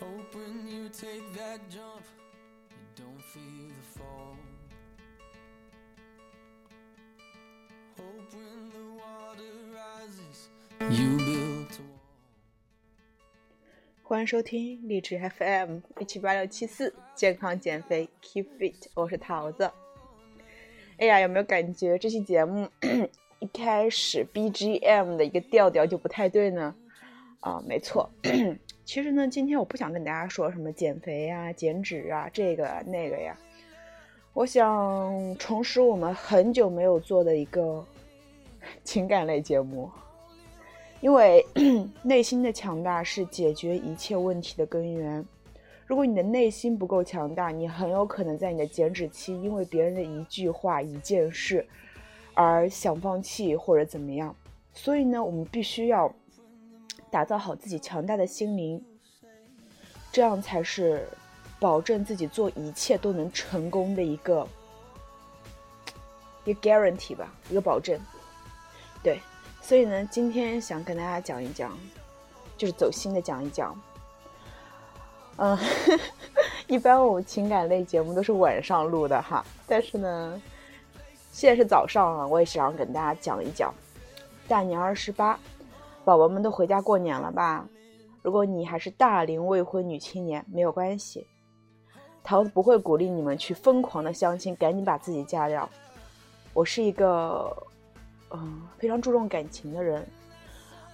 [0.00, 2.04] Hope when you take that jump,
[2.70, 4.36] you don't feel the fall.
[7.96, 10.50] Hope when the water rises,
[10.96, 11.98] you build a wall.
[14.04, 19.68] 欢迎收听励志 FM 一七八六七四健康减肥 Keep Fit，我是桃子。
[20.98, 22.68] 哎呀，有没有感觉这期节目
[23.40, 26.76] 一开始 BGM 的一个调调就不太对呢？
[27.40, 28.08] 啊，没错。
[28.88, 33.36] 其实呢，今天我不想跟大家说什么减肥呀、减脂啊，这个那个呀。
[34.32, 37.84] 我想重拾我们很久没有做的一个
[38.84, 39.90] 情感类节目。
[41.02, 41.44] 因为
[42.02, 45.22] 内心的强大是解决一切问题的根源。
[45.86, 51.62] 如果你的内心不够强大，你很有可能在你的减脂期，因为别人的一句话、一件事
[52.32, 54.34] 而想放弃或者怎么样。
[54.72, 56.10] 所以呢，我们必须要
[57.10, 58.82] 打造好自己强大的心灵，
[60.12, 61.08] 这样才是
[61.58, 64.46] 保证自己做一切都能成功的一个
[66.44, 68.00] 一个 guarantee 吧，一个保证。
[69.02, 69.20] 对。
[69.60, 71.76] 所以呢，今天想跟大家讲一讲，
[72.56, 73.78] 就是走心的讲一讲。
[75.36, 75.58] 嗯，
[76.66, 80.40] 一般我们情感类节目都是晚上录的哈，但是呢，
[81.32, 83.74] 现在是早上了，我也想跟大家讲一讲。
[84.46, 85.38] 大年二十八，
[86.08, 87.68] 宝宝们都回家过年了吧？
[88.22, 91.26] 如果你还是大龄未婚女青年，没有关系，
[92.24, 95.68] 桃子不会鼓励你们去疯狂的相亲，赶紧把自己嫁掉。
[96.54, 97.54] 我是一个。
[98.30, 100.06] 嗯，非常注重感情的人，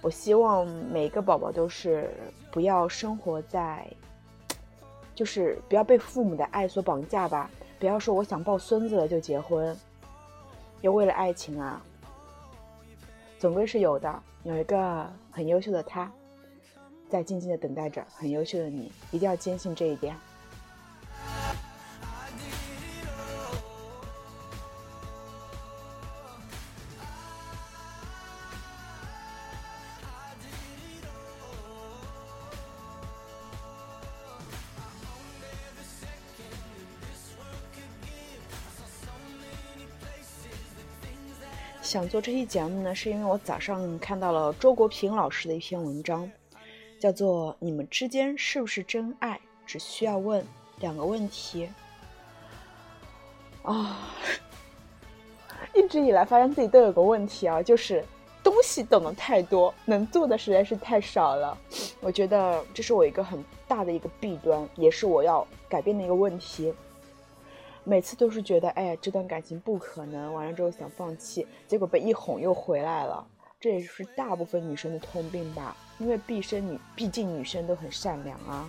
[0.01, 2.09] 我希望每个宝宝都是
[2.51, 3.87] 不要生活在，
[5.13, 7.49] 就是不要被父母的爱所绑架吧。
[7.79, 9.73] 不要说我想抱孙子了就结婚，
[10.81, 11.81] 要为了爱情啊，
[13.45, 14.23] 总归是有的。
[14.41, 16.11] 有一个很优秀的他，
[17.07, 20.15] 在静静的等待着很优秀的你，一定要坚信这一点。
[41.85, 46.29] 想做这期节目呢，是因为我早上看到了周国平老师的一篇文章，
[46.99, 49.39] 叫做《你们之间是不是真爱？
[49.67, 50.43] 只需要问
[50.79, 51.69] 两个问题》。
[53.71, 53.99] 啊，
[55.75, 58.03] 一直以来发现自己都有个问题啊，就是
[58.43, 61.55] 东西懂得太多，能做的实在是太少了。
[62.01, 66.73] 我觉得这是我一个很大的一个弊端，也是我要改变的一个问题。
[67.87, 73.25] 每次都是觉得，哎，这段感情不可能，完了之后想放弃，结果被一哄又回来了。
[73.59, 75.77] 这也是大部分女生的通病吧？
[75.99, 78.67] 因为毕生女，毕竟女生都很善良啊。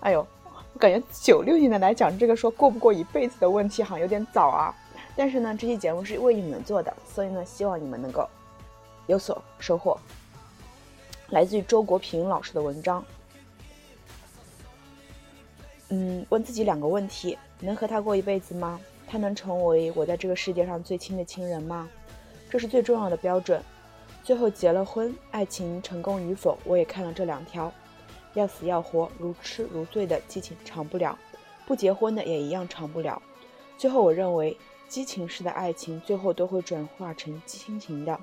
[0.00, 0.24] 哎呦，
[0.72, 4.72] 我感觉九六年的来讲这个说过不过一辈子的问题，好像有点早啊。
[5.16, 8.28] 但是呢，这期节目是为你们做的，所以呢，希望你们能够
[9.08, 9.98] 有所收获。
[11.30, 13.04] 来自于周国平老师的文章。
[15.94, 18.80] 嗯，问自己两个问题：能和他过一辈子吗？
[19.06, 21.86] 他能成为我在这个世界上最亲的亲人吗？
[22.48, 23.62] 这是最重要的标准。
[24.24, 27.70] 最后结了婚，爱情成功与否，我也看了这两条：
[28.32, 31.14] 要死要活，如痴如醉的激情长不了；
[31.66, 33.20] 不结婚的也一样长不了。
[33.76, 34.56] 最后，我认为
[34.88, 38.18] 激情式的爱情最后都会转化成亲情的。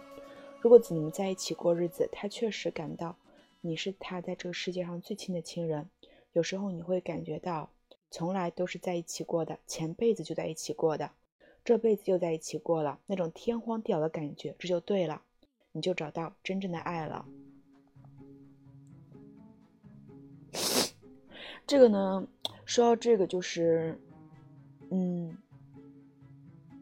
[0.59, 3.15] 如果你们在一起过日子，他确实感到
[3.61, 5.87] 你是他在这个世界上最亲的亲人。
[6.33, 7.71] 有时候你会感觉到，
[8.11, 11.11] 从来都是在一起过的，前辈子就在一起过的，
[11.63, 15.23] 这辈子又在一起过了，那种天荒地老的感觉，这就对了，
[15.71, 17.25] 你就找到真正的爱了。
[21.65, 22.27] 这个呢，
[22.65, 23.99] 说到这个就是，
[24.89, 25.37] 嗯，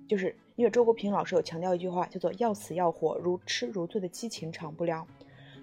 [0.07, 5.05] 就是因为周国平老师有强调一句话，叫做“要死要活，如痴如醉的激情长不了，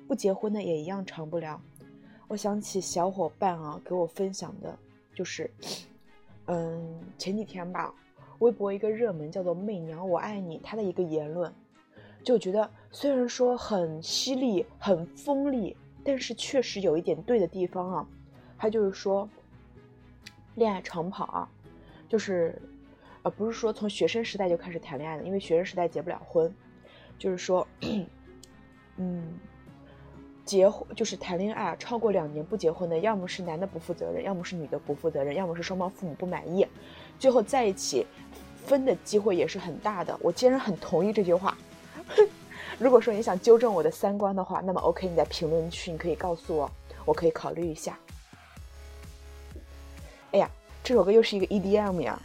[0.07, 1.63] 不结婚的也一样长不了。”
[2.27, 4.77] 我想起小伙伴啊给我分享的，
[5.15, 5.51] 就是，
[6.47, 7.95] 嗯，前几天吧，
[8.39, 11.53] 微博一个热门叫做“媚娘我爱你”，他的一个言论，
[12.23, 18.09] 就觉得虽然说很犀利、很锋利，但是确实有一点对的地方啊。
[18.57, 19.29] 他就是说，
[20.55, 21.49] 恋爱长跑啊，
[22.09, 22.61] 就是，
[23.23, 26.53] 呃，不是说从学生时代就开始谈恋爱的，因为学生时代结不了婚，
[27.19, 27.67] 就是说，
[28.97, 29.39] 嗯。
[30.45, 36.67] 结婚就是谈恋爱，超过两年不结婚的，要么是男的不负责任，要么是女的不负责任，要么是双方父母不满意，
[37.19, 38.07] 最后在一起
[38.67, 40.17] 分的机会也是很大的。
[40.21, 41.57] 我竟然很同意这句话。
[42.79, 46.71] 如果说你想纠正我的三观的话，那么 OK，你在评论区你可以告诉我，
[47.05, 47.99] 我可以考虑一下。
[50.33, 50.51] 哎呀，
[50.83, 52.21] 这首歌又是一个 EDM 呀！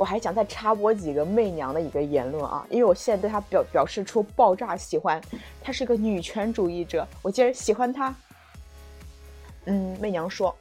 [0.00, 5.20] 我还想再插播几个媚娘的一个言论啊，因为我现在对她表表示出爆炸喜欢，
[5.60, 8.14] 她是个女权主义者，我竟然喜欢她。
[9.66, 10.56] 嗯，媚娘说，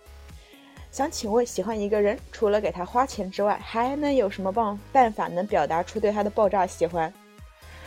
[0.92, 7.12] 想请问，喜欢一个人，除了给他花钱之外，还能有什么办办法能表达出对他的爆炸喜欢？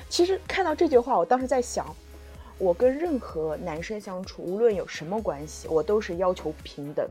[0.08, 1.94] 其实看到这句话，我当时在想，
[2.56, 7.06] 我跟任何男生相处，无论有什么关系，我都是要求平等。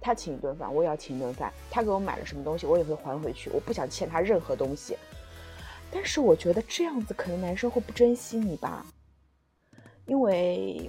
[0.00, 1.52] 他请一顿饭，我也要请一顿饭。
[1.70, 3.50] 他给我买了什么东西，我也会还回去。
[3.50, 4.96] 我不想欠他任何东西。
[5.92, 8.86] 但是我觉得这样子可能男生会不珍惜你吧，
[10.06, 10.88] 因为，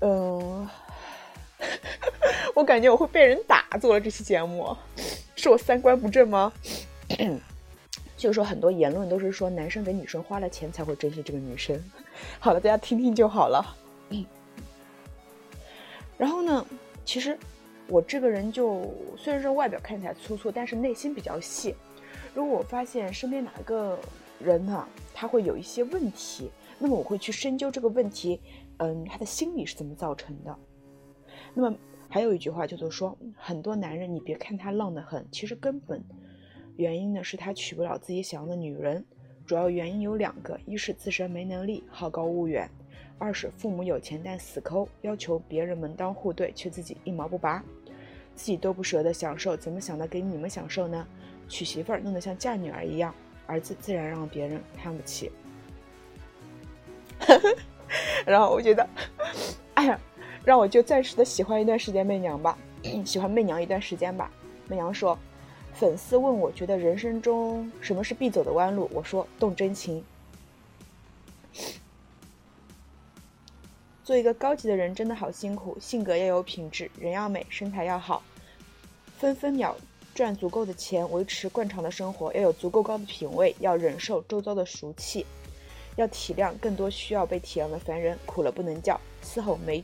[0.00, 0.68] 嗯，
[2.54, 3.64] 我感觉我会被人打。
[3.80, 4.76] 做了这期节目，
[5.34, 6.52] 是我三观不正吗？
[8.16, 11.82] 就是说很多言论都是说男生给女生花了钱才会珍惜这个女生。
[12.40, 13.76] 好了，大家听听就好了。
[16.16, 16.66] 然后呢？
[17.06, 17.38] 其实，
[17.86, 21.74] 我这个人就虽然说外表看起来粗粗，但是内心比较细。
[22.34, 23.96] 如果我发现身边哪个
[24.40, 26.50] 人呢，他会有一些问题，
[26.80, 28.40] 那么我会去深究这个问题，
[28.78, 30.58] 嗯，他的心理是怎么造成的。
[31.54, 36.02] 那么还有一句话叫做说，很多男人你别看他浪得很，其实根本
[36.76, 39.04] 原因呢是他娶不了自己想要的女人。
[39.46, 42.68] 主要原因有两个，一是自身没能力，好高骛远。
[43.18, 47.64] 二是父母有钱但死抠，要求别人门当户对，却自己一毛不拔，
[48.34, 51.06] 自己都不舍得享受，怎么想的给你们享受呢？
[51.48, 53.14] 娶媳妇儿弄得像嫁女儿一样，
[53.46, 55.30] 儿子自然让别人看不起。
[58.26, 58.86] 然后我觉得，
[59.74, 59.98] 哎呀，
[60.44, 62.58] 让我就暂时的喜欢一段时间媚娘吧，
[63.06, 64.30] 喜欢媚娘一段时间吧。
[64.68, 65.18] 媚娘说，
[65.72, 70.04] 粉丝问我觉得人生中什么是必走的弯路，我说动真情。
[74.06, 78.22] 做一个高级的人真的好辛苦，性格要有品质，人要美，身材要好，
[79.18, 79.76] 分分秒
[80.14, 85.26] 赚足够的钱，维持惯常的生活，要有足够高的品味，要忍受周遭的俗气，
[85.96, 89.82] 要体谅更多需要被体谅的凡人，苦了不能叫，嘶吼没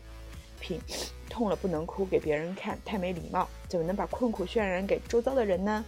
[0.61, 0.81] 品，
[1.29, 5.85] 痛了不能哭给别人看，太没礼貌，怎么能把困苦渲染给周遭的人呢？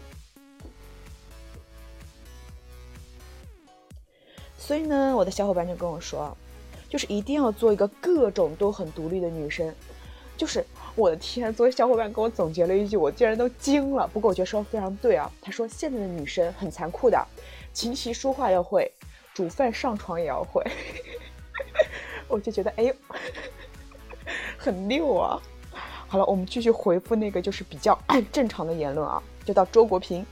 [4.59, 6.37] 所以呢，我的小伙伴就跟我说。
[6.95, 9.75] 就是一定要做一个各种都很独立的女生，
[10.37, 10.65] 就是
[10.95, 11.53] 我的天！
[11.53, 14.07] 昨天小伙伴给我总结了一句，我竟然都惊了。
[14.07, 15.29] 不过我觉得说的非常对啊。
[15.43, 17.21] 他说现在的女生很残酷的，
[17.73, 18.89] 琴棋书画要会，
[19.35, 20.63] 煮饭上床也要会。
[22.31, 22.95] 我就觉得哎呦，
[24.57, 25.43] 很溜啊。
[26.07, 27.99] 好了，我们继续回复那个就是比较
[28.31, 30.25] 正常的言论啊，就到周国平。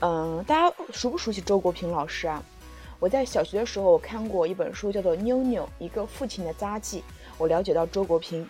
[0.00, 2.42] 嗯，大家熟不熟悉周国平老师啊？
[3.00, 7.00] 我在小学的时候，看过一本书，叫做《妞妞：一个父亲的札记》。
[7.38, 8.48] 我了解到周国平。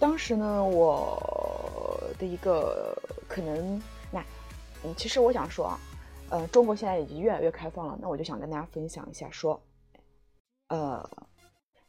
[0.00, 2.96] 当时呢，我的一个
[3.28, 3.80] 可能，
[4.10, 4.20] 那，
[4.84, 5.78] 嗯，其实我想说啊，
[6.30, 7.96] 呃，中国现在已经越来越开放了。
[8.02, 9.60] 那我就想跟大家分享一下，说，
[10.68, 11.08] 呃，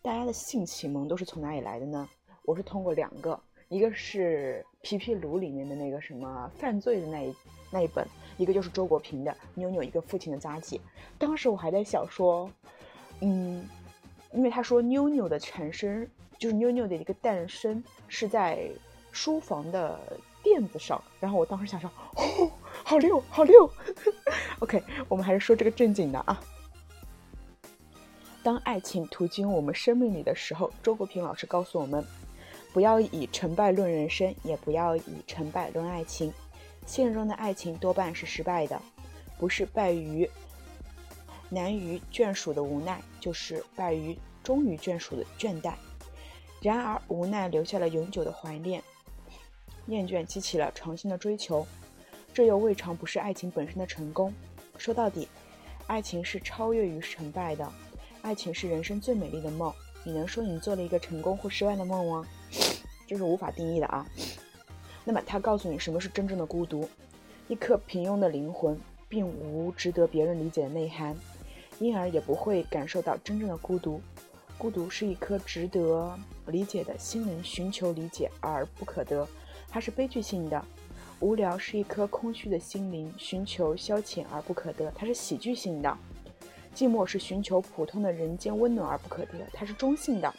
[0.04, 2.08] 大家的性启蒙都是从哪里来的呢？
[2.44, 7.36] 我是通过两个，一个是《皮皮鲁》里面的那个什么犯罪的那一
[7.72, 8.08] 那一本。
[8.40, 10.78] 一个就是周国平的《妞妞一个父亲的札记》，
[11.18, 12.50] 当时我还在想说，
[13.20, 13.68] 嗯，
[14.32, 18.72] 因为他说妞妞的产生就是妞妞的一个诞生是在
[19.12, 20.00] 书房的
[20.42, 22.50] 垫子上，然后我当时想说，哦，
[22.86, 23.70] 好溜，好溜。
[24.60, 26.42] OK，我们还是说这个正经的啊。
[28.42, 32.02] 当爱情途经我们生命里的时候，周国平老师告诉我们，
[32.72, 36.32] 不要以成败论人生，也不要以成败论爱情。
[36.90, 38.82] 现实中的爱情多半是失败的，
[39.38, 40.28] 不是败于
[41.48, 45.76] 难于眷属的无奈，就是败于忠于眷属的倦怠。
[46.64, 48.82] 然而，无奈留下了永久的怀念，
[49.86, 51.64] 厌倦激起了长新的追求，
[52.34, 54.34] 这又未尝不是爱情本身的成功。
[54.76, 55.28] 说到底，
[55.86, 57.72] 爱情是超越于成败的，
[58.24, 59.72] 爱情是人生最美丽的梦。
[60.04, 62.28] 你能说你做了一个成功或失败的梦吗？
[63.06, 64.04] 这是无法定义的啊。
[65.10, 66.88] 那么他告诉你什么是真正的孤独，
[67.48, 71.18] 一颗平庸的灵魂并无值得别人理解的内涵，
[71.80, 74.00] 因而也不会感受到真正的孤独。
[74.56, 79.28] 孤独是一颗值得理解的心灵寻求理解而不可得，
[79.68, 80.64] 它是悲剧性的。
[81.22, 85.98] 无聊是一颗空虚的心灵寻求消遣而不可得，它是喜剧性的。
[86.76, 90.32] 寂寞是寻求普通的人间温暖而不可得，它是中性的。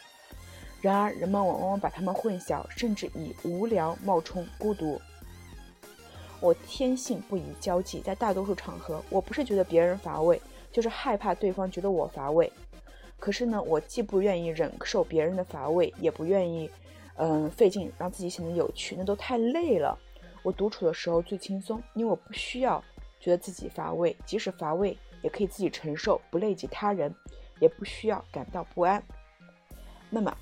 [0.81, 4.99] 然而，人们往往把他们混淆，甚至以无聊冒充孤独。
[6.39, 12.51] 我天性不宜交际，在大多数场合，我不是觉得别人乏味，就是害怕对方觉得我乏味。
[13.19, 16.67] 可是呢，我既不愿意忍受别人的乏味，也不愿意，
[17.17, 19.95] 嗯，费劲让自己显得有趣，那都太累了。
[20.41, 22.83] 我独处的时候最轻松，因为我不需要
[23.19, 27.13] 觉得自己乏味，即使乏味也可以自己承受，不累及他人，
[27.59, 29.03] 也不需要感到不安。
[30.09, 30.35] 那么，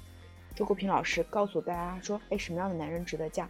[0.59, 3.47] 周国平老师告诉大家说：“哎，什么样的男人值得嫁？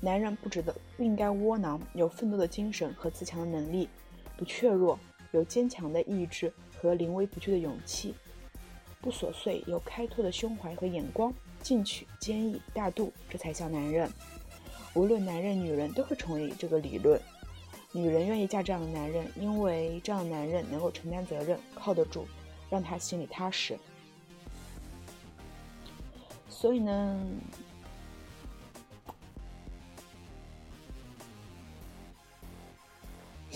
[0.00, 3.88] 男人不值得，不应该窝囊，有奋斗的精神和自强的能力，
[4.36, 4.96] 不怯弱，
[5.32, 8.14] 有坚强的意志和临危不惧的勇气。”
[9.02, 14.08] 不琐碎，有开拓的胸怀和眼光，进取、坚毅、大度，这才叫男人。
[14.94, 17.20] 无论男人、女人，都会同意这个理论。
[17.90, 22.28] 女人愿意嫁这样的男人，因为这样的男人能够承担责任，靠得住，
[22.70, 23.76] 让她心里踏实。
[26.60, 27.24] 所以呢，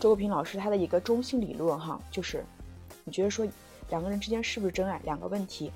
[0.00, 2.42] 周国平老师他的一个中心理论哈，就是
[3.04, 3.46] 你觉得说。
[3.88, 5.00] 两个人之间是不是真爱？
[5.04, 5.70] 两个问题。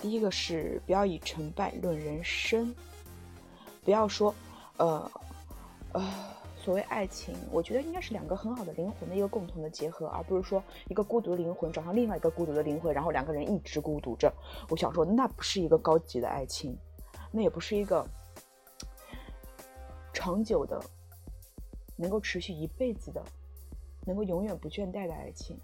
[0.00, 2.74] 第一个是不要以成败论人生，
[3.84, 4.34] 不要说，
[4.78, 5.10] 呃，
[5.92, 6.02] 呃，
[6.68, 14.30] 所谓爱情，我觉得应该是两个很好的灵魂的一个共同的结合，而不是说一个孤独的灵魂找上另外一个孤独的灵魂，然后两个人一直孤独着。
[14.68, 16.76] 我想说，那不是一个高级的爱情，
[17.32, 18.06] 那也不是一个
[20.12, 20.78] 长久的、
[21.96, 23.24] 能够持续一辈子的、
[24.04, 25.58] 能够永远不倦怠的爱情。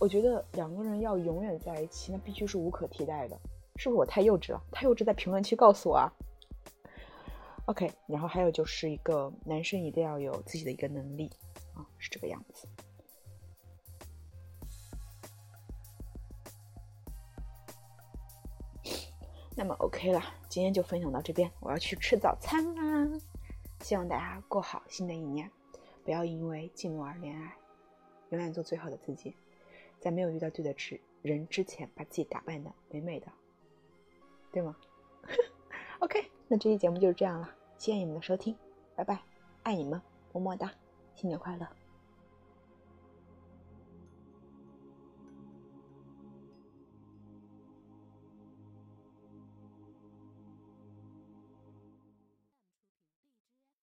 [0.00, 3.38] 我觉得两个人要永远在一起，那必须是无可替代的，
[3.76, 4.60] 是不是我太幼稚了？
[4.72, 6.12] 太幼稚，在评论区告诉我啊。
[7.66, 11.30] OK，然后还有就是一个男生一定要有自己的一个能力
[11.74, 12.68] 啊，是这个样子。
[19.56, 23.20] 那么 OK 了，今天就分享到这边，我要去吃早餐啦。
[23.80, 25.50] 希望大家过好新的一年，
[26.04, 27.56] 不要因为寂寞而恋爱，
[28.30, 29.34] 永远做最好的自己。
[29.98, 33.26] 在没有遇到对的之人之前，把自己打扮的美美的，
[34.52, 34.76] 对吗
[36.00, 37.48] ？OK，那这期节目就是这样了，
[37.78, 38.56] 谢谢你们的收听，
[38.94, 39.18] 拜拜，
[39.62, 40.00] 爱你们，
[40.32, 40.70] 么么哒，
[41.14, 41.66] 新年快乐。